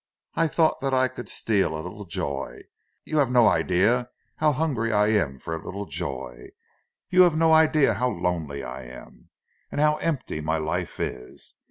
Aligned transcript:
I 0.33 0.47
thought 0.47 0.79
that 0.79 0.95
I 0.95 1.07
could 1.07 1.29
steal 1.29 1.75
a 1.75 1.85
little 1.85 2.05
joy—you 2.05 3.19
have 3.19 3.29
no 3.29 3.47
idea 3.47 4.09
how 4.37 4.51
hungry 4.51 4.91
I 4.91 5.09
am 5.09 5.37
for 5.37 5.53
a 5.55 5.63
little 5.63 5.85
joy! 5.85 6.53
You 7.11 7.21
have 7.21 7.37
no 7.37 7.53
idea 7.53 7.93
how 7.93 8.09
lonely 8.09 8.63
I 8.63 8.81
am! 8.85 9.29
And 9.71 9.79
how 9.79 9.97
empty 9.97 10.41
my 10.41 10.57
life 10.57 10.99
is! 10.99 11.53